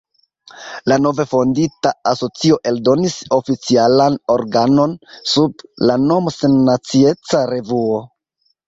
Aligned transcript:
La 0.91 0.95
nove 1.05 1.25
fondita 1.33 1.91
asocio 2.13 2.57
eldonis 2.71 3.19
oficialan 3.39 4.19
organon, 4.39 4.97
sub 5.35 5.67
la 5.91 6.03
nomo 6.11 6.39
"Sennacieca 6.41 7.49
Revuo". 7.55 8.05